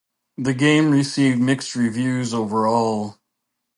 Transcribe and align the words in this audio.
The 0.39 0.55
game 0.55 0.89
received 0.89 1.39
mixed 1.39 1.75
reviews 1.75 2.33
overall. 2.33 3.19